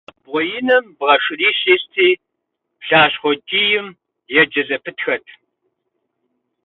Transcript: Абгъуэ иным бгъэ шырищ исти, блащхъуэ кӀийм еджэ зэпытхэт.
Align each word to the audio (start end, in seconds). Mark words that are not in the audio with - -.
Абгъуэ 0.09 0.41
иным 0.57 0.85
бгъэ 0.97 1.15
шырищ 1.23 1.59
исти, 1.73 2.09
блащхъуэ 2.81 3.33
кӀийм 3.49 3.87
еджэ 4.39 4.61
зэпытхэт. 4.67 5.25